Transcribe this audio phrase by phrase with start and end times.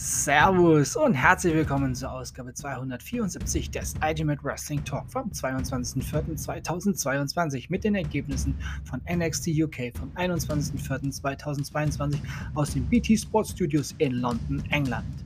[0.00, 7.96] Servus und herzlich willkommen zur Ausgabe 274 des Ultimate Wrestling Talk vom 22.04.2022 mit den
[7.96, 8.54] Ergebnissen
[8.84, 12.14] von NXT UK vom 21.04.2022
[12.54, 15.24] aus den BT Sports Studios in London, England.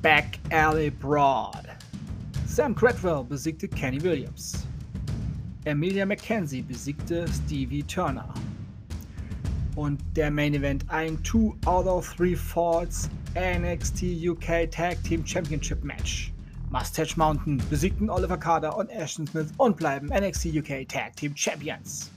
[0.00, 1.66] Back Alley Broad.
[2.46, 4.64] Sam Cradwell besiegte Kenny Williams.
[5.64, 8.32] Emilia McKenzie besiegte Stevie Turner.
[9.76, 15.84] Und der Main Event ein 2 out of 3 Falls NXT UK Tag Team Championship
[15.84, 16.32] Match.
[16.70, 22.10] Mustache Mountain besiegten Oliver Carter und Ashton Smith und bleiben NXT UK Tag Team Champions.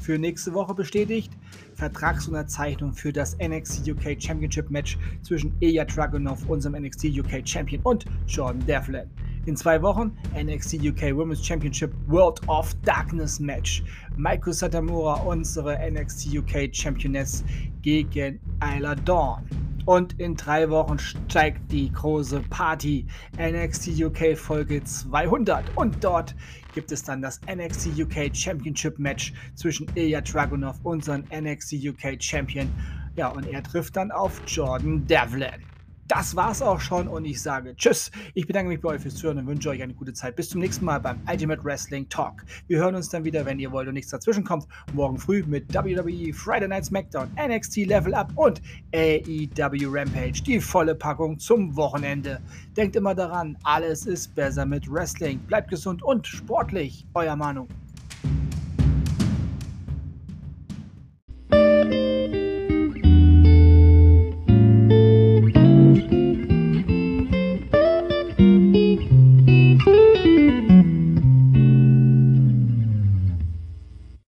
[0.00, 1.32] Für nächste Woche bestätigt
[1.74, 8.04] Vertragsunterzeichnung für das NXT UK Championship Match zwischen Ilya Dragunov, unserem NXT UK Champion, und
[8.28, 9.10] Jordan Devlin.
[9.46, 13.82] In zwei Wochen NXT UK Women's Championship World of Darkness Match.
[14.18, 17.42] Maiko Satamura, unsere NXT UK Championess,
[17.80, 19.42] gegen Isla Dawn.
[19.86, 23.06] Und in drei Wochen steigt die große Party
[23.38, 25.64] NXT UK Folge 200.
[25.74, 26.34] Und dort
[26.74, 32.68] gibt es dann das NXT UK Championship Match zwischen Ilya Dragunov, unseren NXT UK Champion.
[33.16, 35.64] Ja, und er trifft dann auf Jordan Devlin.
[36.10, 38.10] Das war's auch schon und ich sage Tschüss.
[38.34, 40.34] Ich bedanke mich bei euch fürs Zuhören und wünsche euch eine gute Zeit.
[40.34, 42.44] Bis zum nächsten Mal beim Ultimate Wrestling Talk.
[42.66, 44.66] Wir hören uns dann wieder, wenn ihr wollt und nichts dazwischen kommt.
[44.92, 48.60] Morgen früh mit WWE Friday Night SmackDown, NXT Level Up und
[48.92, 50.42] AEW Rampage.
[50.44, 52.40] Die volle Packung zum Wochenende.
[52.76, 55.38] Denkt immer daran, alles ist besser mit Wrestling.
[55.46, 57.06] Bleibt gesund und sportlich.
[57.14, 57.68] Euer Manu.